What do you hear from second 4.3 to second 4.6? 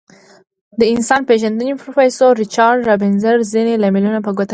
ګوته کړي.